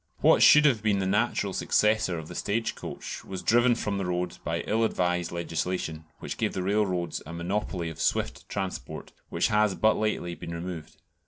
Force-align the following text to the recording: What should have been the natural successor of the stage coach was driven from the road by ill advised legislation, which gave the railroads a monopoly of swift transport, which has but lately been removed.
What 0.21 0.41
should 0.41 0.65
have 0.65 0.81
been 0.81 0.97
the 0.97 1.05
natural 1.05 1.53
successor 1.53 2.17
of 2.17 2.27
the 2.27 2.33
stage 2.33 2.73
coach 2.73 3.23
was 3.23 3.43
driven 3.43 3.75
from 3.75 3.99
the 3.99 4.05
road 4.07 4.35
by 4.43 4.61
ill 4.61 4.83
advised 4.83 5.31
legislation, 5.31 6.05
which 6.17 6.37
gave 6.39 6.53
the 6.53 6.63
railroads 6.63 7.21
a 7.27 7.33
monopoly 7.33 7.87
of 7.91 8.01
swift 8.01 8.49
transport, 8.49 9.11
which 9.29 9.49
has 9.49 9.75
but 9.75 9.97
lately 9.97 10.33
been 10.33 10.55
removed. 10.55 10.97